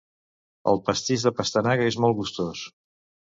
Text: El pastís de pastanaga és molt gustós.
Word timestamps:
El 0.71 0.79
pastís 0.87 1.25
de 1.27 1.33
pastanaga 1.41 1.87
és 1.91 1.99
molt 2.07 2.19
gustós. 2.23 2.65